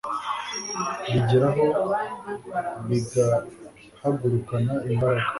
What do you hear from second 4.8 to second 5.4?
imbaraga